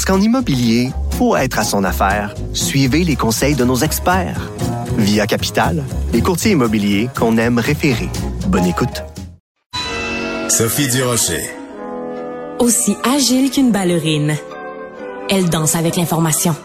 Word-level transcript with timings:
Parce 0.00 0.16
qu'en 0.16 0.24
immobilier, 0.24 0.92
pour 1.18 1.36
être 1.36 1.58
à 1.58 1.62
son 1.62 1.84
affaire, 1.84 2.34
suivez 2.54 3.04
les 3.04 3.16
conseils 3.16 3.54
de 3.54 3.66
nos 3.66 3.76
experts. 3.76 4.50
Via 4.96 5.26
Capital, 5.26 5.84
les 6.14 6.22
courtiers 6.22 6.52
immobiliers 6.52 7.10
qu'on 7.14 7.36
aime 7.36 7.58
référer. 7.58 8.08
Bonne 8.46 8.64
écoute. 8.64 9.04
Sophie 10.48 10.88
Durocher. 10.88 11.42
Aussi 12.60 12.96
agile 13.04 13.50
qu'une 13.50 13.72
ballerine. 13.72 14.38
Elle 15.28 15.50
danse 15.50 15.76
avec 15.76 15.96
l'information. 15.96 16.56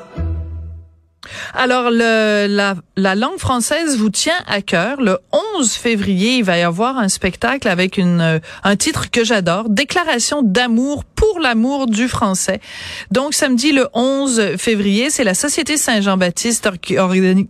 Alors, 1.54 1.90
le, 1.92 2.48
la, 2.50 2.76
la, 2.96 3.16
langue 3.16 3.38
française 3.38 3.98
vous 3.98 4.10
tient 4.10 4.38
à 4.48 4.62
cœur. 4.62 5.02
Le 5.02 5.18
11 5.58 5.72
février, 5.74 6.38
il 6.38 6.44
va 6.44 6.58
y 6.58 6.62
avoir 6.62 6.98
un 6.98 7.10
spectacle 7.10 7.68
avec 7.68 7.98
une, 7.98 8.22
euh, 8.22 8.40
un 8.64 8.76
titre 8.76 9.12
que 9.12 9.24
j'adore, 9.24 9.70
Déclaration 9.70 10.42
d'amour 10.42 11.04
pour 11.04 11.40
l'amour 11.40 11.88
du 11.88 12.08
français. 12.08 12.60
Donc, 13.12 13.34
samedi 13.34 13.72
le 13.72 13.88
11 13.94 14.58
février, 14.58 15.10
c'est 15.10 15.24
la 15.24 15.34
Société 15.34 15.78
Saint-Jean-Baptiste 15.78 16.72
qui, 16.82 16.96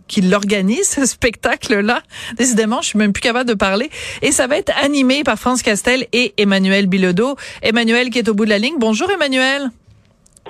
qui 0.08 0.20
l'organise, 0.20 0.88
ce 0.88 1.06
spectacle-là. 1.06 2.02
Décidément, 2.36 2.82
je 2.82 2.88
suis 2.88 2.98
même 2.98 3.12
plus 3.12 3.22
capable 3.22 3.48
de 3.48 3.54
parler. 3.54 3.90
Et 4.22 4.32
ça 4.32 4.46
va 4.46 4.56
être 4.56 4.72
animé 4.82 5.24
par 5.24 5.38
France 5.38 5.62
Castel 5.62 6.06
et 6.12 6.34
Emmanuel 6.36 6.86
Bilodeau. 6.86 7.36
Emmanuel 7.62 8.10
qui 8.10 8.18
est 8.18 8.28
au 8.28 8.34
bout 8.34 8.44
de 8.44 8.50
la 8.50 8.58
ligne. 8.58 8.76
Bonjour, 8.78 9.10
Emmanuel. 9.10 9.70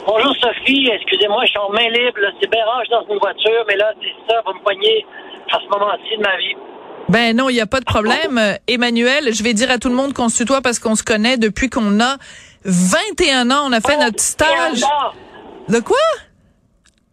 Bonjour 0.04 0.34
Sophie, 0.36 0.88
excusez-moi, 0.92 1.44
je 1.44 1.50
suis 1.50 1.58
en 1.58 1.70
main 1.70 1.88
libre, 1.88 2.18
c'est 2.40 2.50
bien 2.50 2.64
range 2.64 2.88
dans 2.90 3.06
une 3.08 3.18
voiture, 3.18 3.64
mais 3.66 3.76
là, 3.76 3.92
c'est 4.00 4.32
ça, 4.32 4.42
vous 4.44 4.52
me 4.52 4.60
poignez 4.60 5.06
à 5.50 5.58
ce 5.58 5.68
moment-ci 5.68 6.16
de 6.16 6.22
ma 6.22 6.36
vie. 6.36 6.54
Ben 7.08 7.36
non, 7.36 7.48
il 7.48 7.54
n'y 7.54 7.60
a 7.60 7.66
pas 7.66 7.80
de 7.80 7.84
problème. 7.84 8.40
Emmanuel, 8.66 9.32
je 9.32 9.42
vais 9.42 9.54
dire 9.54 9.70
à 9.70 9.78
tout 9.78 9.88
le 9.88 9.94
monde 9.94 10.12
qu'on 10.12 10.28
se 10.28 10.38
tutoie 10.42 10.60
parce 10.60 10.78
qu'on 10.80 10.96
se 10.96 11.04
connaît 11.04 11.36
depuis 11.36 11.70
qu'on 11.70 12.00
a 12.00 12.16
21 12.64 13.50
ans. 13.50 13.62
On 13.66 13.72
a 13.72 13.80
fait 13.80 13.96
oh, 13.96 14.02
notre 14.04 14.20
stage. 14.20 14.80
De 15.68 15.78
quoi? 15.80 15.96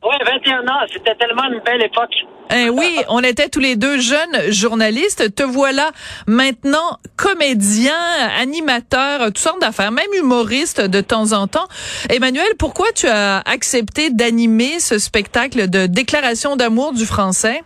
Oui, 0.03 0.15
21 0.25 0.67
ans. 0.67 0.81
C'était 0.91 1.15
tellement 1.15 1.43
une 1.43 1.59
belle 1.59 1.83
époque. 1.83 2.13
Eh 2.51 2.69
oui, 2.69 2.97
on 3.09 3.21
était 3.21 3.49
tous 3.49 3.59
les 3.59 3.75
deux 3.75 3.99
jeunes 3.99 4.51
journalistes. 4.51 5.33
Te 5.35 5.43
voilà 5.43 5.91
maintenant 6.27 6.97
comédien, 7.17 7.93
animateur, 8.39 9.25
toutes 9.27 9.37
sortes 9.37 9.61
d'affaires, 9.61 9.91
même 9.91 10.13
humoriste 10.17 10.81
de 10.81 11.01
temps 11.01 11.33
en 11.33 11.47
temps. 11.47 11.67
Emmanuel, 12.09 12.47
pourquoi 12.59 12.91
tu 12.95 13.07
as 13.07 13.39
accepté 13.39 14.09
d'animer 14.09 14.79
ce 14.79 14.99
spectacle 14.99 15.69
de 15.69 15.87
déclaration 15.87 16.55
d'amour 16.55 16.93
du 16.93 17.05
français? 17.05 17.61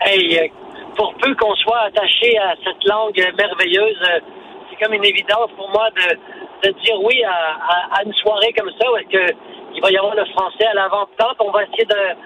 Hey, 0.00 0.38
euh, 0.38 0.48
pour 0.96 1.14
peu 1.20 1.34
qu'on 1.36 1.54
soit 1.56 1.80
attaché 1.86 2.36
à 2.38 2.54
cette 2.64 2.84
langue 2.88 3.22
merveilleuse, 3.36 4.02
euh, 4.02 4.20
c'est 4.70 4.82
comme 4.82 4.94
une 4.94 5.04
évidence 5.04 5.50
pour 5.56 5.68
moi 5.70 5.88
de, 5.90 6.70
dire 6.70 7.00
oui 7.02 7.22
à, 7.24 8.02
une 8.04 8.12
soirée 8.14 8.52
comme 8.58 8.70
ça 8.80 8.90
où 8.90 8.96
est-ce 8.96 9.80
va 9.80 9.90
y 9.90 9.96
avoir 9.96 10.14
le 10.14 10.24
français 10.26 10.66
à 10.66 10.74
l'avant-plan. 10.74 11.28
On 11.40 11.50
va 11.52 11.62
essayer 11.64 11.84
de 11.84 12.16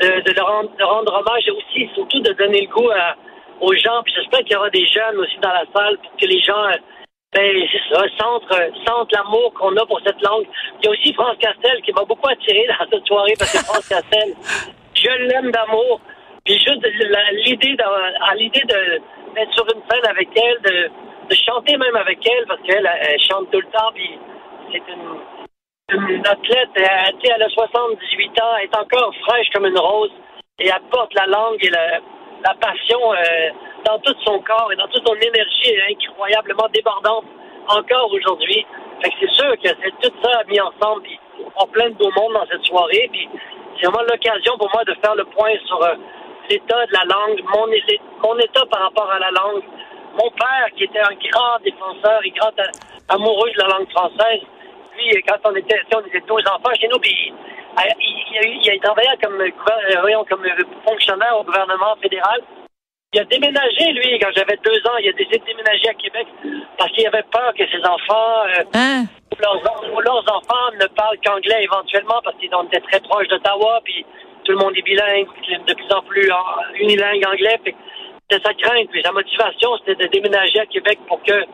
de, 0.00 0.32
de, 0.32 0.40
rendre, 0.40 0.70
de, 0.76 0.84
rendre, 0.84 1.12
hommage 1.14 1.46
et 1.46 1.50
aussi, 1.50 1.88
surtout, 1.94 2.20
de 2.20 2.32
donner 2.32 2.62
le 2.62 2.68
goût 2.68 2.90
à, 2.90 3.14
aux 3.60 3.74
gens. 3.74 4.02
Puis 4.04 4.14
j'espère 4.16 4.40
qu'il 4.40 4.52
y 4.52 4.56
aura 4.56 4.70
des 4.70 4.86
jeunes 4.86 5.16
aussi 5.18 5.36
dans 5.40 5.52
la 5.52 5.64
salle 5.74 5.98
pour 5.98 6.16
que 6.16 6.26
les 6.26 6.40
gens, 6.40 6.66
ben, 7.32 7.68
c'est 7.70 7.94
ça, 7.94 8.02
sentent, 8.18 8.48
sentent 8.86 9.12
l'amour 9.12 9.52
qu'on 9.54 9.76
a 9.76 9.86
pour 9.86 10.00
cette 10.04 10.20
langue. 10.22 10.46
Il 10.80 10.86
y 10.86 10.88
a 10.88 10.90
aussi 10.90 11.12
France 11.14 11.36
Castel 11.38 11.80
qui 11.82 11.92
m'a 11.92 12.04
beaucoup 12.04 12.28
attiré 12.28 12.66
dans 12.78 12.86
cette 12.90 13.06
soirée 13.06 13.34
parce 13.38 13.52
que 13.52 13.64
France 13.64 13.88
Castel, 13.88 14.34
je 14.94 15.10
l'aime 15.28 15.50
d'amour. 15.50 16.00
Puis 16.44 16.58
juste 16.58 16.86
l'idée 17.46 17.76
à 17.80 18.34
l'idée 18.34 18.62
de 18.68 19.00
d'être 19.34 19.52
sur 19.52 19.64
une 19.74 19.82
scène 19.90 20.06
avec 20.08 20.28
elle, 20.36 20.60
de, 20.62 20.90
de 21.28 21.34
chanter 21.34 21.76
même 21.76 21.96
avec 21.96 22.18
elle, 22.24 22.46
parce 22.46 22.60
qu'elle 22.62 22.88
elle 23.00 23.20
chante 23.20 23.50
tout 23.50 23.60
le 23.60 23.66
temps, 23.66 23.90
puis 23.94 24.18
c'est 24.70 24.82
une 24.92 25.18
une 25.90 26.26
athlète, 26.26 26.70
elle, 26.76 27.14
elle 27.22 27.42
a 27.42 27.48
78 27.48 28.42
ans, 28.42 28.56
est 28.62 28.76
encore 28.76 29.12
fraîche 29.26 29.48
comme 29.52 29.66
une 29.66 29.78
rose 29.78 30.10
et 30.58 30.68
elle 30.68 30.82
porte 30.90 31.12
la 31.14 31.26
langue 31.26 31.62
et 31.62 31.70
la, 31.70 32.00
passion 32.60 33.00
euh, 33.12 33.50
dans 33.84 33.98
tout 34.00 34.14
son 34.24 34.38
corps 34.40 34.70
et 34.72 34.76
dans 34.76 34.86
toute 34.88 35.06
son 35.06 35.14
énergie 35.14 35.74
incroyablement 35.90 36.68
débordante 36.72 37.24
encore 37.68 38.10
aujourd'hui. 38.12 38.66
C'est 39.02 39.30
sûr 39.30 39.50
que 39.62 39.68
c'est 39.68 39.92
tout 40.00 40.14
ça 40.22 40.42
mis 40.48 40.60
ensemble, 40.60 41.02
puis 41.02 41.18
on 41.56 41.66
plein 41.68 41.88
de 41.88 41.94
beau 41.94 42.10
monde 42.16 42.34
dans 42.34 42.46
cette 42.46 42.64
soirée, 42.64 43.08
puis 43.12 43.28
c'est 43.76 43.86
vraiment 43.86 44.06
l'occasion 44.10 44.56
pour 44.58 44.70
moi 44.72 44.84
de 44.84 44.94
faire 45.02 45.14
le 45.14 45.24
point 45.24 45.52
sur 45.66 45.82
euh, 45.82 45.94
l'état 46.50 46.86
de 46.86 46.92
la 46.92 47.04
langue, 47.04 47.42
mon 48.22 48.38
état 48.38 48.66
par 48.70 48.82
rapport 48.82 49.10
à 49.10 49.18
la 49.18 49.30
langue. 49.30 49.62
Mon 50.22 50.30
père, 50.30 50.68
qui 50.76 50.84
était 50.84 51.00
un 51.00 51.14
grand 51.30 51.58
défenseur 51.64 52.20
et 52.24 52.30
grand 52.30 52.52
amoureux 53.08 53.50
de 53.50 53.60
la 53.62 53.68
langue 53.68 53.90
française, 53.90 54.40
lui, 54.96 55.22
quand 55.26 55.36
on 55.44 55.54
était, 55.56 55.80
on 55.94 56.00
était 56.06 56.22
12 56.26 56.42
enfants 56.46 56.74
chez 56.80 56.88
nous, 56.88 56.98
puis 56.98 57.32
il, 58.00 58.60
il, 58.62 58.70
a 58.70 58.78
travaillé 58.82 59.08
comme, 59.22 59.40
euh, 59.40 60.24
comme 60.28 60.44
fonctionnaire 60.86 61.36
au 61.38 61.44
gouvernement 61.44 61.96
fédéral. 62.00 62.40
Il 63.12 63.20
a 63.20 63.24
déménagé, 63.24 63.92
lui, 63.92 64.18
quand 64.18 64.30
j'avais 64.34 64.58
deux 64.64 64.80
ans. 64.90 64.96
Il 65.00 65.08
a 65.08 65.12
décidé 65.12 65.38
de 65.38 65.44
déménager 65.44 65.88
à 65.88 65.94
Québec 65.94 66.26
parce 66.78 66.90
qu'il 66.92 67.06
avait 67.06 67.22
peur 67.30 67.52
que 67.56 67.64
ses 67.68 67.84
enfants, 67.86 68.42
euh, 68.46 68.64
hein? 68.74 69.04
leurs, 69.40 69.62
leurs, 70.02 70.24
enfants 70.34 70.70
ne 70.80 70.86
parlent 70.88 71.18
qu'anglais 71.24 71.62
éventuellement 71.62 72.20
parce 72.24 72.36
qu'ils 72.38 72.50
étaient 72.50 72.80
très 72.80 73.00
proches 73.00 73.28
d'Ottawa, 73.28 73.80
puis 73.84 74.04
tout 74.44 74.52
le 74.52 74.58
monde 74.58 74.76
est 74.76 74.82
bilingue, 74.82 75.26
de 75.66 75.74
plus 75.74 75.92
en 75.92 76.02
plus 76.02 76.28
unilingue 76.80 77.24
anglais. 77.26 77.60
C'était 77.64 78.42
sa 78.42 78.54
crainte, 78.54 78.88
puis 78.90 79.02
sa 79.02 79.12
motivation, 79.12 79.76
c'était 79.78 80.06
de 80.06 80.10
déménager 80.10 80.60
à 80.60 80.66
Québec 80.66 80.98
pour 81.06 81.22
que, 81.22 81.44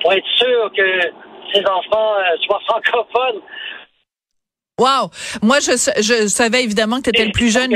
pour 0.00 0.12
être 0.12 0.26
sûr 0.36 0.70
que 0.74 1.10
ses 1.52 1.64
enfants 1.66 2.14
euh, 2.16 2.36
soient 2.46 2.60
francophones. 2.66 3.42
Wow! 4.78 5.10
Moi, 5.42 5.60
je, 5.60 5.72
je 5.72 6.26
savais 6.28 6.64
évidemment 6.64 6.98
que 6.98 7.04
tu 7.04 7.10
étais 7.10 7.26
le 7.26 7.32
plus 7.32 7.52
jeune 7.52 7.72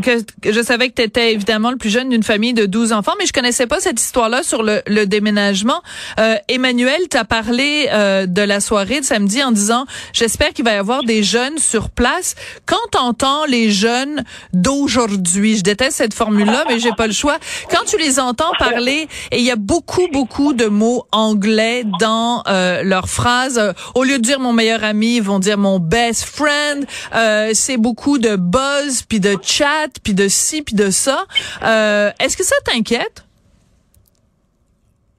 que, 0.00 0.50
je 0.50 0.62
savais 0.62 0.88
que 0.88 0.94
tu 0.94 1.02
étais 1.02 1.32
évidemment 1.32 1.70
le 1.70 1.76
plus 1.76 1.90
jeune 1.90 2.08
d'une 2.08 2.22
famille 2.22 2.54
de 2.54 2.66
12 2.66 2.92
enfants, 2.92 3.12
mais 3.18 3.26
je 3.26 3.32
connaissais 3.32 3.66
pas 3.66 3.80
cette 3.80 4.00
histoire-là 4.00 4.42
sur 4.42 4.62
le, 4.62 4.82
le 4.86 5.06
déménagement. 5.06 5.82
Euh, 6.18 6.36
Emmanuel, 6.48 7.00
t'as 7.10 7.24
parlé 7.24 7.88
euh, 7.92 8.26
de 8.26 8.42
la 8.42 8.60
soirée 8.60 9.00
de 9.00 9.04
samedi 9.04 9.42
en 9.42 9.52
disant 9.52 9.86
j'espère 10.12 10.52
qu'il 10.52 10.64
va 10.64 10.72
y 10.72 10.76
avoir 10.76 11.02
des 11.04 11.22
jeunes 11.22 11.58
sur 11.58 11.90
place. 11.90 12.34
Quand 12.66 12.76
t'entends 12.90 13.44
les 13.46 13.70
jeunes 13.70 14.24
d'aujourd'hui, 14.52 15.56
je 15.56 15.62
déteste 15.62 15.96
cette 15.96 16.14
formule-là, 16.14 16.64
mais 16.68 16.78
j'ai 16.78 16.92
pas 16.92 17.06
le 17.06 17.12
choix. 17.12 17.38
Quand 17.70 17.84
tu 17.86 17.98
les 17.98 18.20
entends 18.20 18.52
parler, 18.58 19.08
et 19.30 19.38
il 19.38 19.44
y 19.44 19.50
a 19.50 19.56
beaucoup 19.56 20.08
beaucoup 20.12 20.52
de 20.52 20.66
mots 20.66 21.06
anglais 21.12 21.84
dans 21.98 22.42
euh, 22.46 22.82
leurs 22.82 23.08
phrases. 23.08 23.58
Euh, 23.58 23.72
au 23.94 24.04
lieu 24.04 24.18
de 24.18 24.22
dire 24.22 24.40
mon 24.40 24.52
meilleur 24.52 24.84
ami, 24.84 25.16
ils 25.16 25.22
vont 25.22 25.38
dire 25.38 25.58
mon 25.58 25.78
best 25.78 26.24
friend. 26.24 26.86
Euh, 27.14 27.50
c'est 27.54 27.76
beaucoup 27.76 28.18
de 28.18 28.36
buzz 28.36 29.02
puis 29.08 29.20
de 29.20 29.36
chat 29.42 29.81
puis 30.02 30.14
de 30.14 30.28
ci, 30.28 30.62
puis 30.62 30.74
de 30.74 30.90
ça. 30.90 31.24
Euh, 31.62 32.10
Est-ce 32.20 32.36
que 32.36 32.44
ça 32.44 32.56
t'inquiète? 32.64 33.24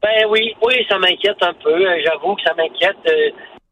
Ben 0.01 0.25
oui, 0.29 0.53
oui, 0.61 0.85
ça 0.89 0.99
m'inquiète 0.99 1.41
un 1.41 1.53
peu. 1.53 1.73
Euh, 1.73 2.01
j'avoue 2.03 2.35
que 2.35 2.41
ça 2.43 2.53
m'inquiète. 2.55 2.97
Euh, 3.07 3.29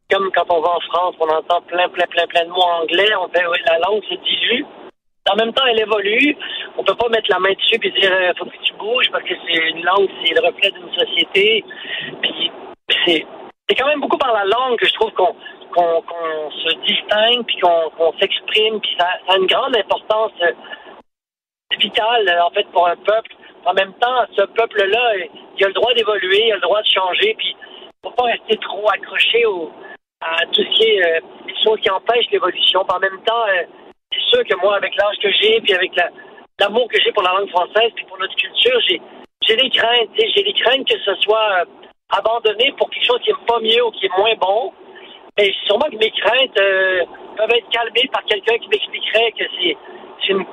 comme 0.10 0.32
quand 0.34 0.46
on 0.50 0.62
va 0.62 0.70
en 0.70 0.80
France, 0.80 1.16
on 1.20 1.28
entend 1.28 1.62
plein, 1.62 1.90
plein, 1.90 2.08
plein, 2.08 2.26
plein 2.28 2.46
de 2.46 2.50
mots 2.50 2.62
anglais. 2.62 3.10
On 3.20 3.28
fait, 3.30 3.44
la 3.66 3.80
langue 3.80 4.04
se 4.04 4.16
dilue. 4.16 4.66
En 5.30 5.36
même 5.36 5.54
temps, 5.54 5.66
elle 5.70 5.82
évolue. 5.82 6.38
On 6.78 6.84
peut 6.84 6.96
pas 6.96 7.10
mettre 7.10 7.30
la 7.30 7.40
main 7.40 7.52
dessus 7.54 7.80
et 7.84 7.92
dire 8.00 8.12
faut 8.38 8.46
que 8.46 8.58
tu 8.64 8.74
bouges 8.74 9.10
parce 9.12 9.24
que 9.24 9.34
c'est 9.46 9.58
une 9.58 9.84
langue, 9.84 10.10
c'est 10.24 10.34
le 10.34 10.46
reflet 10.46 10.72
d'une 10.72 10.94
société. 10.94 11.64
Puis 12.22 12.52
c'est 13.06 13.76
quand 13.76 13.88
même 13.88 14.02
beaucoup 14.02 14.18
par 14.18 14.34
la 14.34 14.46
langue 14.46 14.78
que 14.78 14.88
je 14.88 14.94
trouve 14.94 15.12
qu'on 15.12 15.36
qu'on 15.74 16.52
se 16.52 16.76
distingue 16.86 17.46
puis 17.46 17.58
qu'on 17.60 18.14
s'exprime 18.20 18.80
puis 18.82 18.92
ça, 19.00 19.08
a 19.30 19.38
une 19.38 19.48
grande 19.48 19.76
importance 19.78 20.32
vital, 21.78 22.28
euh, 22.28 22.44
en 22.44 22.50
fait, 22.52 22.68
pour 22.72 22.88
un 22.88 22.96
peuple. 22.96 23.36
En 23.66 23.74
même 23.74 23.94
temps, 23.94 24.26
ce 24.36 24.44
peuple-là, 24.44 25.14
il 25.58 25.64
a 25.64 25.68
le 25.68 25.74
droit 25.74 25.94
d'évoluer, 25.94 26.48
il 26.48 26.52
a 26.54 26.56
le 26.56 26.62
droit 26.62 26.82
de 26.82 26.88
changer, 26.88 27.36
puis 27.38 27.56
il 27.56 28.08
ne 28.08 28.10
faut 28.10 28.16
pas 28.16 28.24
rester 28.24 28.58
trop 28.58 28.90
accroché 28.90 29.46
au, 29.46 29.72
à 30.22 30.46
tout 30.48 30.64
ce 30.64 30.70
qui 30.78 30.84
est 30.90 31.06
euh, 31.06 31.76
qui 31.80 31.90
empêchent 31.92 32.32
l'évolution. 32.32 32.82
En 32.90 33.00
même 33.00 33.22
temps, 33.24 33.46
euh, 33.50 33.64
c'est 34.12 34.36
sûr 34.36 34.44
que 34.46 34.56
moi, 34.62 34.76
avec 34.78 34.96
l'âge 34.96 35.18
que 35.22 35.30
j'ai, 35.40 35.62
puis 35.62 35.74
avec 35.74 35.92
l'amour 36.60 36.88
que 36.90 37.00
j'ai 37.02 37.12
pour 37.12 37.24
la 37.24 37.34
langue 37.34 37.50
française, 37.50 37.92
puis 37.96 38.06
pour 38.06 38.18
notre 38.18 38.36
culture, 38.36 38.80
j'ai 38.88 39.02
j'ai 39.48 39.56
des 39.56 39.70
craintes. 39.70 40.10
J'ai 40.18 40.44
des 40.44 40.54
craintes 40.54 40.88
que 40.88 41.00
ce 41.00 41.16
soit 41.22 41.66
abandonné 42.10 42.74
pour 42.78 42.90
quelque 42.90 43.06
chose 43.06 43.20
qui 43.24 43.30
n'est 43.32 43.46
pas 43.48 43.60
mieux 43.60 43.86
ou 43.86 43.92
qui 43.92 44.06
est 44.06 44.18
moins 44.18 44.36
bon. 44.36 44.74
Mais 45.38 45.52
sûrement 45.66 45.90
que 45.90 45.98
mes 45.98 46.12
craintes 46.12 46.54
peuvent 47.38 47.56
être 47.56 47.70
calmés 47.70 48.10
par 48.12 48.24
quelqu'un 48.26 48.58
qui 48.58 48.68
m'expliquerait 48.68 49.32
que 49.32 49.44
c'est 49.58 49.78
une 50.30 50.46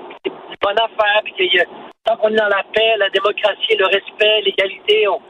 bonne 0.63 0.79
affaire, 0.79 1.21
puis 1.25 1.33
qu'il 1.35 1.61
a, 1.61 1.65
tant 2.05 2.17
qu'on 2.17 2.31
est 2.31 2.37
dans 2.37 2.49
la 2.49 2.65
paix, 2.73 2.97
la 2.99 3.11
démocratie, 3.11 3.77
le 3.77 3.87
respect, 3.87 4.43
l'égalité, 4.43 5.09
on, 5.09 5.21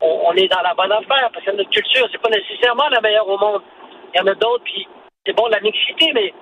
on, 0.00 0.20
on 0.26 0.32
est 0.34 0.48
dans 0.48 0.62
la 0.62 0.74
bonne 0.74 0.92
affaire, 0.92 1.30
parce 1.32 1.44
que 1.44 1.50
notre 1.52 1.70
culture, 1.70 2.06
c'est 2.10 2.20
pas 2.20 2.30
nécessairement 2.30 2.88
la 2.90 3.00
meilleure 3.00 3.28
au 3.28 3.38
monde. 3.38 3.62
Il 4.14 4.18
y 4.18 4.22
en 4.22 4.26
a 4.26 4.34
d'autres, 4.34 4.64
puis 4.64 4.86
c'est 5.26 5.32
bon 5.36 5.46
la 5.48 5.60
mixité, 5.60 6.12
mais 6.14 6.32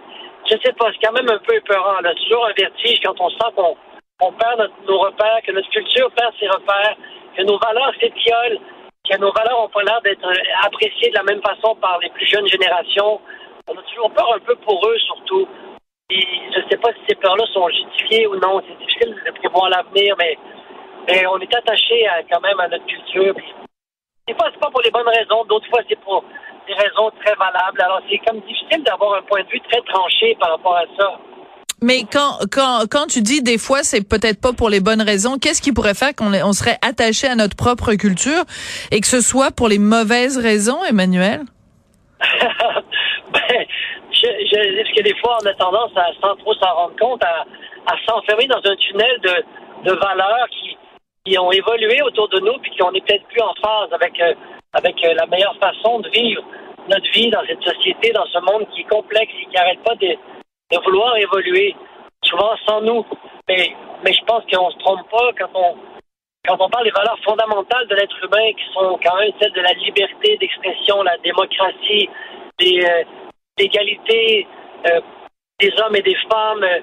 je 0.51 0.57
sais 0.65 0.73
pas, 0.73 0.91
c'est 0.93 1.07
quand 1.07 1.13
même 1.13 1.31
un 1.31 1.39
peu 1.39 1.55
épeurant. 1.55 2.01
Là. 2.01 2.15
Toujours 2.15 2.47
un 2.47 2.53
vertige 2.53 3.01
quand 3.05 3.19
on 3.21 3.31
sent 3.31 3.53
qu'on 3.55 3.77
on 4.21 4.33
perd 4.33 4.59
notre- 4.59 4.75
nos 4.87 4.99
repères, 4.99 5.41
que 5.45 5.53
notre 5.53 5.69
culture 5.71 6.11
perd 6.13 6.33
ses 6.39 6.49
repères, 6.49 6.97
que 7.37 7.43
nos 7.43 7.59
valeurs 7.59 7.93
s'étiolent, 8.01 8.59
que 9.09 9.17
nos 9.19 9.33
valeurs 9.33 9.63
n'ont 9.63 9.69
pas 9.69 9.83
l'air 9.83 10.01
d'être 10.03 10.25
euh, 10.25 10.67
appréciées 10.67 11.11
de 11.11 11.17
la 11.17 11.23
même 11.25 11.43
façon 11.43 11.75
par 11.77 11.99
les 12.01 12.11
plus 12.11 12.27
jeunes 12.27 12.47
générations. 12.47 13.21
On 13.69 13.77
a 13.77 13.83
toujours 13.83 14.11
peur 14.13 14.35
un 14.35 14.39
peu 14.41 14.55
pour 14.57 14.87
eux, 14.87 14.99
surtout. 14.99 15.49
Et 16.11 16.27
je 16.55 16.61
ne 16.61 16.69
sais 16.69 16.77
pas 16.77 16.93
si 16.93 17.01
ces 17.09 17.15
peurs-là 17.17 17.45
sont 17.53 17.69
justifiées 17.69 18.27
ou 18.27 18.37
non. 18.37 18.61
C'est 18.67 18.79
difficile 18.79 19.15
de 19.25 19.31
prévoir 19.33 19.71
l'avenir, 19.71 20.15
mais, 20.19 20.37
mais 21.09 21.27
on 21.27 21.39
est 21.39 21.55
attaché 21.55 22.07
à, 22.09 22.23
quand 22.31 22.41
même 22.41 22.59
à 22.61 22.69
notre 22.69 22.87
culture. 22.87 23.35
Des 24.29 24.35
fois, 24.35 24.49
c'est 24.53 24.61
pas 24.61 24.71
pour 24.71 24.83
les 24.83 24.91
bonnes 24.91 25.09
raisons, 25.09 25.45
d'autres 25.45 25.69
fois, 25.69 25.81
c'est 25.89 25.99
pour 26.01 26.25
des 26.67 26.75
raisons 26.75 27.11
très 27.25 27.35
valables. 27.35 27.81
Alors, 27.81 28.01
c'est 28.09 28.19
comme 28.19 28.41
difficile 28.41 28.85
d'avoir 28.85 29.15
un 29.15 29.23
point 29.23 29.43
de 29.43 29.49
vue 29.49 29.61
très 29.71 29.81
tranché 29.83 30.37
par 30.39 30.51
rapport 30.51 30.77
à 30.77 30.85
ça. 30.99 31.19
Mais 31.83 32.05
quand, 32.11 32.39
quand, 32.53 32.85
quand 32.89 33.07
tu 33.07 33.23
dis 33.23 33.43
des 33.43 33.59
fois 33.59 33.83
c'est 33.83 34.09
peut-être 34.09 34.41
pas 34.41 34.53
pour 34.53 34.71
les 34.71 34.79
bonnes 34.79 35.03
raisons, 35.03 35.37
qu'est-ce 35.39 35.61
qui 35.61 35.73
pourrait 35.73 35.95
faire 35.95 36.15
qu'on 36.15 36.33
on 36.33 36.53
serait 36.53 36.79
attaché 36.81 37.27
à 37.27 37.35
notre 37.35 37.57
propre 37.57 37.95
culture 37.95 38.45
et 38.93 39.01
que 39.01 39.09
ce 39.09 39.21
soit 39.21 39.51
pour 39.51 39.67
les 39.67 39.81
mauvaises 39.81 40.39
raisons, 40.39 40.79
Emmanuel? 40.85 41.41
je, 44.23 44.83
parce 44.83 44.95
que 44.95 45.03
des 45.03 45.15
fois, 45.17 45.39
on 45.43 45.47
a 45.47 45.55
tendance 45.55 45.91
à, 45.97 46.11
sans 46.21 46.37
trop 46.37 46.55
s'en 46.55 46.75
rendre 46.75 46.97
compte, 46.99 47.23
à, 47.25 47.45
s'enfermer 48.07 48.47
dans 48.47 48.61
un 48.65 48.77
tunnel 48.77 49.21
de, 49.21 49.93
valeurs 49.93 50.49
qui, 50.51 51.39
ont 51.39 51.53
évolué 51.53 52.03
autour 52.03 52.29
de 52.29 52.41
nous, 52.41 52.59
puis 52.59 52.73
qu'on 52.77 52.93
n'est 52.93 53.01
peut-être 53.01 53.27
plus 53.27 53.41
en 53.41 53.55
phase 53.55 53.93
avec, 53.93 54.21
euh, 54.21 54.35
avec 54.73 55.05
euh, 55.05 55.15
la 55.15 55.27
meilleure 55.27 55.57
façon 55.57 56.01
de 56.01 56.09
vivre 56.11 56.43
notre 56.89 57.11
vie 57.13 57.31
dans 57.31 57.43
cette 57.47 57.63
société, 57.63 58.11
dans 58.11 58.27
ce 58.27 58.39
monde 58.41 58.67
qui 58.71 58.81
est 58.81 58.91
complexe 58.91 59.33
et 59.41 59.47
qui 59.47 59.55
n'arrête 59.55 59.83
pas 59.85 59.95
de, 59.95 60.17
vouloir 60.85 61.17
évoluer, 61.17 61.77
souvent 62.25 62.55
sans 62.67 62.81
nous. 62.81 63.05
Mais, 63.49 63.75
mais 64.05 64.13
je 64.13 64.25
pense 64.25 64.43
qu'on 64.53 64.71
se 64.71 64.79
trompe 64.79 65.09
pas 65.11 65.31
quand 65.39 65.51
on, 65.55 65.77
quand 66.47 66.57
on 66.59 66.69
parle 66.69 66.85
des 66.85 66.91
valeurs 66.91 67.19
fondamentales 67.25 67.87
de 67.89 67.95
l'être 67.95 68.17
humain, 68.25 68.53
qui 68.57 68.73
sont 68.75 68.99
quand 69.03 69.17
même 69.17 69.31
celles 69.41 69.53
de 69.53 69.61
la 69.61 69.73
liberté 69.75 70.37
d'expression, 70.39 71.03
la 71.03 71.17
démocratie, 71.19 72.09
des, 72.59 72.85
euh, 72.85 73.05
l'égalité 73.63 74.47
euh, 74.89 75.01
des 75.61 75.73
hommes 75.81 75.95
et 75.97 76.03
des 76.03 76.17
femmes, 76.31 76.63
euh, 76.65 76.81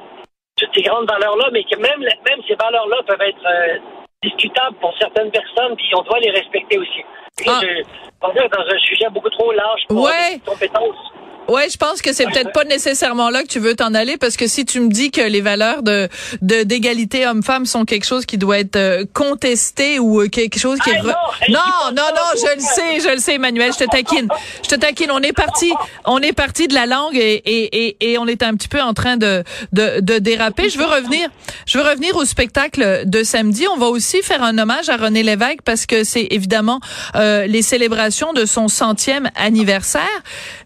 toutes 0.58 0.74
ces 0.76 0.82
grandes 0.84 1.10
valeurs-là, 1.10 1.50
mais 1.52 1.64
que 1.64 1.78
même, 1.78 2.00
même 2.00 2.42
ces 2.48 2.56
valeurs-là 2.56 2.98
peuvent 3.08 3.22
être 3.22 3.46
euh, 3.46 3.78
discutables 4.24 4.76
pour 4.80 4.94
certaines 4.98 5.32
personnes, 5.32 5.76
puis 5.76 5.90
on 5.96 6.02
doit 6.04 6.20
les 6.20 6.32
respecter 6.32 6.78
aussi. 6.78 7.02
Ah. 7.48 7.60
je, 7.62 7.84
on 8.22 8.28
va 8.28 8.34
dire 8.34 8.50
dans 8.50 8.66
un 8.76 8.80
sujet 8.80 9.08
beaucoup 9.12 9.30
trop 9.30 9.52
large 9.52 9.82
pour 9.88 10.04
Ouais. 10.04 10.36
des 10.36 10.40
compétences. 10.52 11.12
Ouais, 11.50 11.68
je 11.70 11.78
pense 11.78 12.02
que 12.02 12.14
c'est 12.14 12.26
peut-être 12.26 12.52
pas 12.54 12.64
nécessairement 12.64 13.30
là 13.30 13.42
que 13.44 13.48
tu 13.48 13.60
veux 13.60 13.76
t'en 13.76 13.94
aller 13.94 14.18
parce 14.18 14.38
que 14.38 14.48
si 14.48 14.66
tu 14.66 14.80
me 14.80 14.90
dis 14.90 15.12
que 15.12 15.22
les 15.22 15.42
valeurs 15.42 15.84
de 15.84 16.08
de 16.42 16.64
d'égalité 16.64 17.26
homme-femme 17.28 17.66
sont 17.66 17.86
quelque 17.86 18.06
chose 18.06 18.26
qui 18.26 18.38
doit 18.38 18.60
être 18.60 18.76
euh, 18.76 19.04
contesté 19.14 20.00
ou 20.00 20.22
euh, 20.22 20.28
quelque 20.28 20.60
chose 20.60 20.80
qui 20.80 20.90
est 20.92 20.98
Ah, 21.00 21.02
re- 21.04 21.52
non, 21.52 21.60
non 21.60 21.94
non 21.96 22.04
non 22.16 22.30
je 22.36 22.56
le 22.56 22.62
sais 22.62 23.00
je 23.10 23.14
le 23.16 23.20
sais 23.20 23.36
Emmanuel 23.36 23.72
je 23.74 23.84
te 23.84 23.90
taquine. 23.90 24.28
Je 24.64 24.70
te 24.70 24.76
taquine. 24.76 25.12
On 25.12 25.22
est 25.22 25.34
parti 25.34 25.72
on 26.06 26.20
est 26.20 26.34
parti 26.34 26.68
de 26.68 26.74
la 26.74 26.86
langue 26.86 27.16
et 27.16 27.42
et 27.46 27.86
et, 27.88 28.12
et 28.12 28.18
on 28.18 28.28
est 28.28 28.44
un 28.44 28.54
petit 28.56 28.68
peu 28.68 28.82
en 28.82 28.94
train 28.94 29.18
de 29.18 29.44
de 29.74 30.00
de 30.02 30.20
déraper. 30.20 30.70
Je 30.70 30.78
veux 30.78 30.86
revenir 30.86 31.30
je 31.66 31.78
veux 31.78 31.84
revenir 31.84 32.16
au 32.16 32.26
spectacle 32.26 33.04
de 33.06 33.24
samedi. 33.24 33.66
On 33.68 33.78
va 33.78 33.88
aussi 33.88 34.22
faire 34.22 34.44
un 34.44 34.58
hommage 34.58 34.90
à 34.90 34.98
René 34.98 35.24
Lévesque 35.24 35.62
parce 35.66 35.86
que 35.86 36.04
c'est 36.04 36.28
évidemment 36.32 36.80
euh, 37.16 37.48
les 37.48 37.62
célébrations 37.62 38.34
de 38.34 38.46
son 38.46 38.68
centième 38.68 39.30
anniversaire 39.36 40.04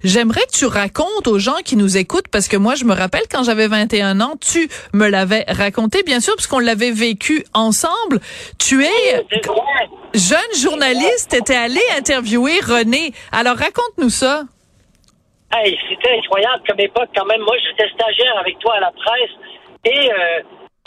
j'aimerais 0.04 0.42
que 0.42 0.58
tu 0.58 0.66
racontes 0.66 1.28
aux 1.28 1.40
gens 1.40 1.58
qui 1.64 1.76
nous 1.76 1.98
écoutent 1.98 2.28
parce 2.28 2.48
que 2.48 2.58
moi 2.58 2.76
je 2.76 2.86
me 2.86 2.94
rappelle 2.94 3.24
quand 3.32 3.44
j'avais 3.44 3.68
21 3.68 4.22
ans 4.22 4.34
tu 4.40 4.70
me 4.94 5.08
l'avais 5.08 5.46
raconté 5.48 6.04
bien 6.04 6.20
sûr 6.20 6.36
parce 6.36 6.48
qu'on 6.48 6.60
l'avait 6.60 6.92
vécu 6.92 7.44
ensemble. 7.54 8.20
Tu 8.60 8.84
es 8.84 9.26
jeune 10.14 10.54
journaliste. 10.56 11.34
Était 11.34 11.56
allé 11.56 11.82
interviewer 11.98 12.60
René. 12.60 13.12
Alors 13.32 13.58
raconte-nous 13.58 14.10
ça. 14.10 14.44
Hey, 15.52 15.78
c'était 15.90 16.18
incroyable 16.18 16.64
comme 16.68 16.80
époque 16.80 17.10
quand 17.16 17.26
même. 17.26 17.42
Moi, 17.42 17.56
j'étais 17.64 17.90
stagiaire 17.94 18.38
avec 18.40 18.58
toi 18.60 18.76
à 18.76 18.80
la 18.80 18.92
presse. 18.92 19.30
Et 19.86 20.12
euh, 20.12 20.42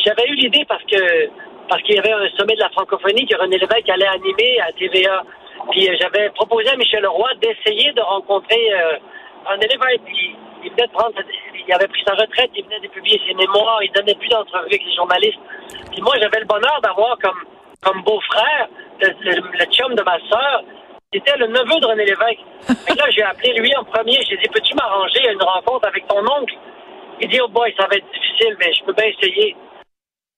j'avais 0.04 0.26
eu 0.28 0.34
l'idée 0.34 0.64
parce 0.68 0.82
que 0.84 1.30
parce 1.68 1.82
qu'il 1.82 1.96
y 1.96 1.98
avait 1.98 2.12
un 2.12 2.28
sommet 2.38 2.54
de 2.54 2.60
la 2.60 2.70
francophonie 2.70 3.26
que 3.26 3.36
René 3.36 3.58
Lévesque 3.58 3.88
allait 3.88 4.06
animer 4.06 4.60
à 4.60 4.72
TVA. 4.72 5.22
Puis 5.70 5.88
euh, 5.88 5.96
j'avais 6.00 6.30
proposé 6.30 6.68
à 6.68 6.76
Michel 6.76 7.02
Leroy 7.02 7.28
d'essayer 7.40 7.92
de 7.92 8.00
rencontrer 8.00 8.72
euh, 8.72 9.56
Lévesque. 9.60 10.02
Puis 10.04 10.36
il 10.64 10.70
venait 10.70 10.86
de 10.86 10.92
prendre, 10.92 11.14
il 11.54 11.72
avait 11.72 11.88
pris 11.88 12.02
sa 12.06 12.14
retraite, 12.14 12.50
il 12.54 12.64
venait 12.64 12.80
de 12.80 12.88
publier 12.88 13.20
ses 13.26 13.34
mémoires, 13.34 13.82
il 13.82 13.92
donnait 13.92 14.14
plus 14.14 14.28
d'entrevues 14.28 14.66
avec 14.66 14.84
les 14.84 14.94
journalistes. 14.94 15.38
Puis 15.92 16.02
moi, 16.02 16.14
j'avais 16.20 16.40
le 16.40 16.46
bonheur 16.46 16.80
d'avoir 16.82 17.16
comme 17.18 17.44
comme 17.82 18.02
beau-frère 18.02 18.68
le, 19.00 19.08
le, 19.30 19.64
chum 19.66 19.94
de 19.94 20.02
ma 20.02 20.18
sœur 20.28 20.62
c'était 21.12 21.36
le 21.38 21.46
neveu 21.46 21.80
de 21.80 21.86
René 21.86 22.04
Lévesque. 22.04 22.40
Que 22.66 22.98
là, 22.98 23.08
j'ai 23.10 23.22
appelé 23.22 23.54
lui 23.54 23.74
en 23.76 23.84
premier. 23.84 24.18
J'ai 24.28 24.36
dit, 24.36 24.48
peux-tu 24.52 24.74
m'arranger 24.74 25.30
une 25.30 25.42
rencontre 25.42 25.86
avec 25.86 26.06
ton 26.08 26.18
oncle? 26.18 26.54
Il 27.20 27.28
dit, 27.28 27.40
oh 27.40 27.48
boy, 27.48 27.72
ça 27.78 27.86
va 27.86 27.96
être 27.96 28.12
difficile, 28.12 28.56
mais 28.58 28.72
je 28.74 28.84
peux 28.84 28.92
bien 28.92 29.06
essayer. 29.06 29.56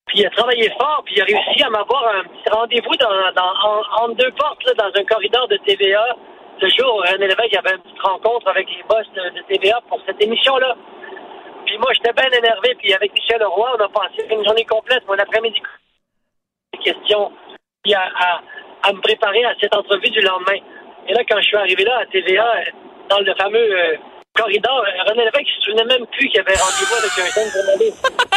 Puis 0.09 0.21
il 0.21 0.27
a 0.27 0.31
travaillé 0.31 0.71
fort, 0.71 1.03
puis 1.05 1.15
il 1.17 1.23
a 1.23 1.25
réussi 1.25 1.63
à 1.63 1.71
m'avoir 1.71 2.09
un 2.17 2.25
petit 2.25 2.49
rendez-vous 2.51 2.97
dans, 2.97 3.33
dans, 3.33 4.03
en- 4.03 4.09
deux 4.09 4.31
portes, 4.33 4.65
là, 4.65 4.73
dans 4.75 5.01
un 5.01 5.05
corridor 5.05 5.47
de 5.49 5.57
TVA. 5.59 6.17
Le 6.61 6.69
jour 6.71 7.05
René 7.07 7.29
Lévesque 7.29 7.55
avait 7.57 7.77
une 7.77 7.83
petite 7.83 8.01
rencontre 8.03 8.49
avec 8.49 8.67
les 8.69 8.83
boss 8.89 9.07
de, 9.15 9.43
TVA 9.49 9.81
pour 9.89 10.01
cette 10.07 10.21
émission-là. 10.23 10.75
Puis 11.67 11.79
moi, 11.79 11.93
j'étais 11.93 12.13
bien 12.15 12.31
énervé, 12.37 12.75
puis 12.79 12.93
avec 12.95 13.13
Michel 13.13 13.39
Leroy, 13.41 13.71
on 13.79 13.85
a 13.85 13.89
passé 13.89 14.27
une 14.31 14.45
journée 14.45 14.65
complète, 14.65 15.07
mon 15.07 15.15
après-midi 15.19 15.61
questions, 16.83 17.33
puis 17.83 17.93
à, 17.95 18.03
à, 18.15 18.41
à 18.89 18.93
me 18.93 19.01
préparer 19.01 19.45
à 19.45 19.55
cette 19.61 19.75
entrevue 19.75 20.11
du 20.11 20.21
lendemain. 20.21 20.59
Et 21.09 21.13
là, 21.13 21.21
quand 21.29 21.37
je 21.41 21.47
suis 21.47 21.57
arrivé 21.57 21.85
là 21.85 21.99
à 21.99 22.07
TVA, 22.07 22.47
dans 23.09 23.19
le 23.21 23.35
fameux 23.35 23.59
euh, 23.59 23.97
corridor, 24.35 24.85
René 25.09 25.25
Lévesque, 25.25 25.47
il 25.49 25.55
se 25.57 25.71
souvenait 25.71 25.85
même 25.85 26.07
plus 26.07 26.29
qu'il 26.29 26.41
avait 26.41 26.53
rendez-vous 26.55 26.95
avec 26.95 27.11
un 27.19 27.31
jeune 27.35 27.51
journaliste. 27.51 28.28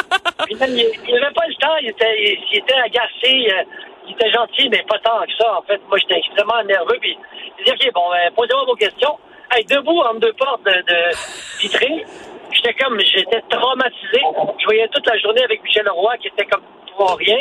Il 0.51 0.57
n'avait 0.57 1.33
pas 1.33 1.47
le 1.47 1.55
temps, 1.55 1.77
il 1.81 1.89
était, 1.89 2.37
il, 2.51 2.57
était 2.57 2.75
agacé, 2.75 3.51
euh, 3.51 3.63
il 4.05 4.13
était 4.13 4.31
gentil, 4.31 4.69
mais 4.69 4.83
pas 4.83 4.99
tant 4.99 5.21
que 5.21 5.33
ça, 5.39 5.57
en 5.57 5.61
fait. 5.63 5.79
Moi, 5.87 5.97
j'étais 5.97 6.19
extrêmement 6.19 6.61
nerveux, 6.63 6.97
puis 6.99 7.17
il 7.59 7.63
dit, 7.63 7.71
OK, 7.71 7.93
bon, 7.93 8.09
ben, 8.11 8.31
posez-moi 8.35 8.65
vos 8.65 8.75
questions. 8.75 9.17
Debout 9.69 9.99
entre 9.99 10.19
deux 10.21 10.33
portes 10.33 10.63
de, 10.63 10.71
de 10.71 11.11
j'étais 11.61 12.73
comme, 12.75 12.99
j'étais 12.99 13.41
traumatisé. 13.49 14.21
Je 14.59 14.65
voyais 14.65 14.87
toute 14.87 15.05
la 15.05 15.17
journée 15.17 15.43
avec 15.43 15.61
Michel 15.63 15.83
Leroy, 15.83 16.17
qui 16.17 16.27
était 16.27 16.45
comme 16.45 16.63
pour 16.95 17.17
rien. 17.17 17.37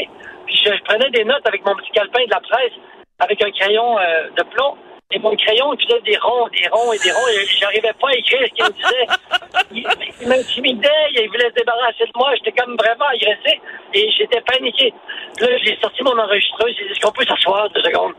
Puis 0.47 0.61
je, 0.65 0.71
prenais 0.85 1.11
des 1.11 1.25
notes 1.25 1.47
avec 1.47 1.65
mon 1.65 1.75
petit 1.77 1.91
calepin 1.91 2.25
de 2.25 2.31
la 2.31 2.41
presse, 2.41 2.73
avec 3.19 3.43
un 3.45 3.51
crayon 3.53 3.99
euh, 3.99 4.29
de 4.37 4.43
plomb. 4.43 4.77
Et 5.13 5.19
mon 5.19 5.35
crayon, 5.37 5.75
faisait 5.77 6.01
des 6.03 6.17
ronds, 6.19 6.49
des 6.49 6.69
ronds 6.71 6.93
et 6.93 6.99
des 6.99 7.11
ronds. 7.11 7.29
Et 7.29 7.47
j'arrivais 7.59 7.93
pas 8.01 8.09
à 8.09 8.15
écrire 8.15 8.41
ce 8.49 8.55
qu'il 8.55 8.65
me 8.65 8.71
disait. 8.71 9.07
Il, 9.73 9.87
il 10.21 10.29
m'intimidait, 10.29 10.89
il 11.17 11.29
voulait 11.29 11.51
se 11.51 11.55
débarrasser 11.55 12.05
de 12.05 12.13
moi. 12.17 12.35
J'étais 12.37 12.53
comme 12.53 12.77
vraiment 12.77 13.07
agressé. 13.07 13.61
Et 13.95 14.11
j'étais 14.13 14.41
paniqué. 14.43 14.93
Là, 15.41 15.49
j'ai 15.65 15.77
sorti 15.81 16.03
mon 16.03 16.19
enregistreuse. 16.19 16.75
J'ai 16.79 16.85
dit, 16.85 16.93
est-ce 16.93 17.01
qu'on 17.01 17.13
peut 17.13 17.25
s'asseoir 17.25 17.69
deux 17.71 17.83
secondes? 17.83 18.15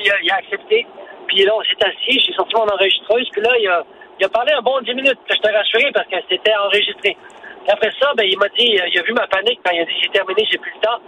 Il, 0.00 0.30
a, 0.30 0.36
accepté. 0.36 0.86
Puis 1.28 1.44
là, 1.44 1.52
on 1.54 1.62
s'est 1.62 1.86
assis. 1.86 2.20
J'ai 2.20 2.32
sorti 2.32 2.54
mon 2.56 2.66
enregistreuse. 2.66 3.28
Puis 3.32 3.42
là, 3.42 3.50
il 3.58 4.24
a, 4.24 4.28
parlé 4.28 4.52
un 4.52 4.62
bon 4.62 4.80
dix 4.80 4.94
minutes. 4.94 5.18
Puis 5.26 5.36
j'étais 5.36 5.56
rassuré 5.56 5.90
parce 5.92 6.08
que 6.08 6.16
c'était 6.28 6.54
enregistré. 6.56 7.16
Puis 7.64 7.72
après 7.72 7.92
ça, 8.00 8.12
ben, 8.16 8.26
il 8.28 8.38
m'a 8.38 8.48
dit, 8.48 8.76
il 8.76 8.98
a 8.98 9.02
vu 9.02 9.12
ma 9.12 9.26
panique 9.26 9.60
quand 9.64 9.72
il 9.72 9.80
a 9.80 9.84
dit, 9.84 9.94
j'ai 10.02 10.10
terminé, 10.10 10.46
j'ai 10.50 10.58
plus 10.58 10.72
le 10.74 10.80
temps. 10.80 11.00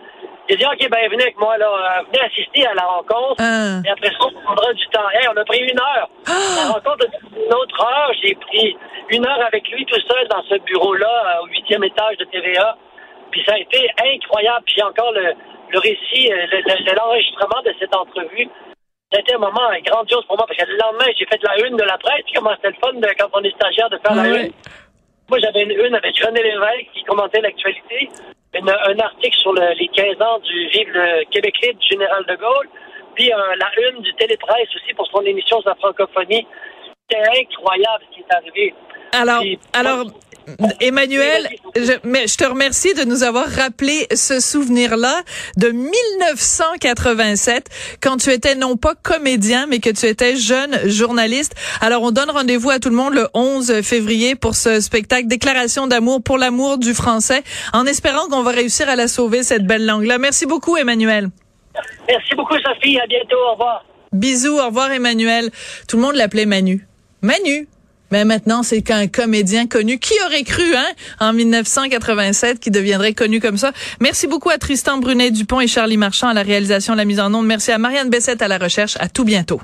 Il 0.48 0.54
a 0.54 0.56
dit, 0.56 0.64
OK, 0.64 0.90
ben, 0.90 1.10
venez 1.10 1.22
avec 1.24 1.38
moi, 1.38 1.56
là, 1.58 1.66
euh, 1.68 2.02
venez 2.06 2.20
assister 2.24 2.66
à 2.66 2.74
la 2.74 2.82
rencontre. 2.84 3.34
Hein. 3.42 3.82
Et 3.84 3.90
après 3.90 4.10
ça, 4.10 4.16
on 4.26 4.30
prendra 4.44 4.72
du 4.72 4.86
temps. 4.88 5.08
Hey, 5.12 5.26
on 5.28 5.36
a 5.36 5.44
pris 5.44 5.58
une 5.58 5.78
heure. 5.80 6.08
La 6.26 6.72
rencontre 6.72 7.06
a 7.06 7.08
pris 7.08 7.28
une 7.44 7.54
autre 7.54 7.80
heure. 7.84 8.12
J'ai 8.22 8.34
pris 8.36 8.76
une 9.10 9.26
heure 9.26 9.42
avec 9.46 9.68
lui 9.68 9.84
tout 9.86 10.00
seul 10.08 10.28
dans 10.28 10.42
ce 10.44 10.54
bureau-là, 10.58 11.38
euh, 11.38 11.42
au 11.42 11.46
huitième 11.46 11.82
étage 11.84 12.16
de 12.18 12.24
TVA. 12.26 12.76
Puis 13.32 13.42
ça 13.44 13.54
a 13.54 13.58
été 13.58 13.90
incroyable. 14.14 14.62
Puis 14.66 14.80
encore 14.82 15.10
le, 15.12 15.32
le 15.70 15.78
récit, 15.80 16.30
euh, 16.32 16.46
le- 16.52 16.62
le- 16.62 16.94
l'enregistrement 16.94 17.62
de 17.64 17.74
cette 17.80 17.94
entrevue. 17.94 18.48
Ça 19.12 19.18
a 19.18 19.20
été 19.20 19.34
un 19.34 19.38
moment 19.38 19.68
grandiose 19.84 20.24
pour 20.26 20.36
moi 20.36 20.46
parce 20.48 20.58
que 20.60 20.66
le 20.70 20.76
lendemain, 20.78 21.06
j'ai 21.18 21.26
fait 21.26 21.40
la 21.42 21.66
une 21.66 21.76
de 21.76 21.84
la 21.84 21.98
presse. 21.98 22.22
Comment 22.34 22.50
c'était 22.56 22.70
le 22.70 22.76
fun 22.80 22.92
de, 22.94 23.08
quand 23.18 23.28
on 23.34 23.42
est 23.42 23.54
stagiaire 23.54 23.90
de 23.90 23.98
faire 23.98 24.14
la 24.16 24.22
une. 24.28 24.52
Moi, 25.28 25.38
j'avais 25.42 25.62
une 25.62 25.72
une 25.72 25.94
avec 25.94 26.18
René 26.22 26.42
Lévesque 26.42 26.90
qui 26.94 27.02
commentait 27.04 27.40
l'actualité. 27.40 28.08
Un 28.54 28.98
article 29.00 29.36
sur 29.38 29.52
le- 29.52 29.74
les 29.78 29.88
15 29.88 30.20
ans 30.22 30.38
du 30.38 30.68
Vive 30.68 30.88
le 30.92 31.24
Québec 31.30 31.54
du 31.60 31.86
général 31.88 32.24
de 32.26 32.36
Gaulle. 32.36 32.68
Puis 33.14 33.30
euh, 33.32 33.36
la 33.58 33.70
une 33.90 34.00
du 34.02 34.14
Télépresse 34.14 34.68
aussi 34.74 34.94
pour 34.94 35.06
son 35.08 35.20
émission 35.22 35.60
sur 35.60 35.68
la 35.70 35.74
francophonie. 35.76 36.46
C'était 37.10 37.22
incroyable 37.42 38.04
ce 38.10 38.14
qui 38.14 38.20
est 38.20 38.34
arrivé. 38.34 38.74
Alors, 39.12 39.42
alors, 39.72 40.06
Emmanuel, 40.80 41.48
je, 41.74 41.92
mais 42.04 42.28
je 42.28 42.36
te 42.36 42.44
remercie 42.44 42.94
de 42.94 43.04
nous 43.04 43.24
avoir 43.24 43.48
rappelé 43.48 44.06
ce 44.14 44.38
souvenir-là 44.38 45.22
de 45.56 45.68
1987, 45.68 47.68
quand 48.00 48.18
tu 48.18 48.30
étais 48.30 48.54
non 48.54 48.76
pas 48.76 48.94
comédien, 48.94 49.66
mais 49.66 49.80
que 49.80 49.90
tu 49.90 50.06
étais 50.06 50.36
jeune 50.36 50.88
journaliste. 50.88 51.54
Alors, 51.80 52.02
on 52.02 52.12
donne 52.12 52.30
rendez-vous 52.30 52.70
à 52.70 52.78
tout 52.78 52.90
le 52.90 52.94
monde 52.94 53.14
le 53.14 53.28
11 53.34 53.82
février 53.82 54.36
pour 54.36 54.54
ce 54.54 54.80
spectacle 54.80 55.26
Déclaration 55.26 55.88
d'amour 55.88 56.22
pour 56.22 56.38
l'amour 56.38 56.78
du 56.78 56.94
français, 56.94 57.42
en 57.72 57.86
espérant 57.86 58.28
qu'on 58.28 58.42
va 58.42 58.52
réussir 58.52 58.88
à 58.88 58.94
la 58.94 59.08
sauver, 59.08 59.42
cette 59.42 59.66
belle 59.66 59.84
langue-là. 59.84 60.18
Merci 60.18 60.46
beaucoup, 60.46 60.76
Emmanuel. 60.76 61.30
Merci 62.08 62.34
beaucoup, 62.36 62.54
Sophie. 62.54 63.00
À 63.00 63.06
bientôt. 63.06 63.36
Au 63.48 63.52
revoir. 63.52 63.84
Bisous, 64.12 64.58
au 64.58 64.66
revoir, 64.66 64.92
Emmanuel. 64.92 65.50
Tout 65.88 65.96
le 65.96 66.02
monde 66.02 66.14
l'appelait 66.14 66.46
Manu. 66.46 66.86
Manu. 67.22 67.68
Mais 68.10 68.24
maintenant, 68.24 68.62
c'est 68.62 68.82
qu'un 68.82 69.06
comédien 69.08 69.66
connu. 69.66 69.98
Qui 69.98 70.14
aurait 70.26 70.42
cru, 70.42 70.74
hein, 70.74 70.86
en 71.20 71.32
1987, 71.32 72.60
qui 72.60 72.70
deviendrait 72.70 73.14
connu 73.14 73.40
comme 73.40 73.56
ça? 73.56 73.72
Merci 74.00 74.26
beaucoup 74.26 74.50
à 74.50 74.58
Tristan 74.58 74.98
Brunet-Dupont 74.98 75.60
et 75.60 75.66
Charlie 75.66 75.96
Marchand 75.96 76.28
à 76.28 76.34
la 76.34 76.42
réalisation, 76.42 76.94
la 76.94 77.04
mise 77.04 77.20
en 77.20 77.32
onde. 77.34 77.46
Merci 77.46 77.72
à 77.72 77.78
Marianne 77.78 78.10
Bessette 78.10 78.42
à 78.42 78.48
la 78.48 78.58
recherche. 78.58 78.96
À 79.00 79.08
tout 79.08 79.24
bientôt. 79.24 79.60